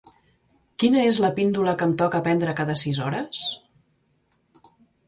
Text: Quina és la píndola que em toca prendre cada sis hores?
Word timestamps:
Quina 0.83 1.03
és 1.09 1.19
la 1.25 1.29
píndola 1.35 1.75
que 1.83 1.87
em 1.91 1.95
toca 2.01 2.23
prendre 2.29 2.59
cada 2.63 2.79
sis 2.87 3.05
hores? 3.13 3.47